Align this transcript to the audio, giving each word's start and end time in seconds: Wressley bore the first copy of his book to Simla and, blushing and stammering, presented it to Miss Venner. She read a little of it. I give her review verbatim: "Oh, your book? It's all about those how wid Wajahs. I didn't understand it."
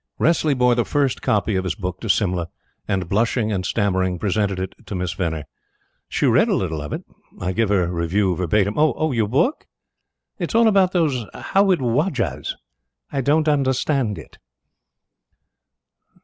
Wressley 0.17 0.55
bore 0.55 0.73
the 0.73 0.83
first 0.83 1.21
copy 1.21 1.55
of 1.55 1.63
his 1.63 1.75
book 1.75 1.99
to 2.01 2.09
Simla 2.09 2.47
and, 2.87 3.07
blushing 3.07 3.51
and 3.51 3.63
stammering, 3.63 4.17
presented 4.17 4.57
it 4.59 4.73
to 4.87 4.95
Miss 4.95 5.13
Venner. 5.13 5.43
She 6.09 6.25
read 6.25 6.47
a 6.49 6.55
little 6.55 6.81
of 6.81 6.91
it. 6.91 7.03
I 7.39 7.51
give 7.51 7.69
her 7.69 7.85
review 7.85 8.35
verbatim: 8.35 8.73
"Oh, 8.79 9.11
your 9.11 9.27
book? 9.27 9.67
It's 10.39 10.55
all 10.55 10.67
about 10.67 10.93
those 10.93 11.23
how 11.35 11.65
wid 11.65 11.81
Wajahs. 11.81 12.55
I 13.11 13.21
didn't 13.21 13.47
understand 13.47 14.17
it." 14.17 14.39